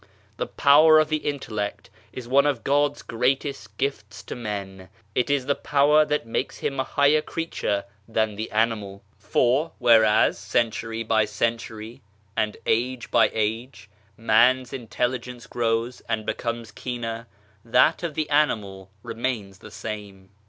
The 0.37 0.47
power 0.47 0.97
of 0.97 1.09
the 1.09 1.17
Intellect 1.29 1.91
is 2.11 2.27
one 2.27 2.47
of 2.47 2.63
God's 2.63 3.03
greatest 3.03 3.77
gifts 3.77 4.23
to 4.23 4.35
men, 4.35 4.89
it 5.13 5.29
is 5.29 5.45
the 5.45 5.53
power 5.53 6.05
that 6.05 6.25
makes 6.25 6.57
him 6.57 6.79
a 6.79 6.83
higher 6.83 7.21
creature 7.21 7.85
than 8.07 8.33
the 8.35 8.49
animal. 8.49 9.03
For 9.19 9.73
whereas, 9.77 10.39
century 10.39 11.03
by 11.03 11.25
century 11.25 12.01
and 12.35 12.57
age 12.65 13.11
by 13.11 13.29
age 13.31 13.91
man's 14.17 14.73
intelligence 14.73 15.45
grows 15.45 16.01
and 16.09 16.25
be 16.25 16.33
comes 16.33 16.71
keener, 16.71 17.27
that 17.63 18.01
of 18.01 18.15
the 18.15 18.27
animal 18.31 18.89
remains 19.03 19.59
the 19.59 19.69
same. 19.69 20.29